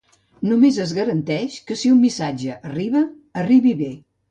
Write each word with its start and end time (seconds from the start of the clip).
Només 0.51 0.79
es 0.85 0.93
garanteix 0.99 1.59
que 1.69 1.77
si 1.83 1.93
un 1.97 2.01
missatge 2.07 2.59
arriba, 2.73 3.05
arribi 3.45 3.79
bé. 3.87 3.95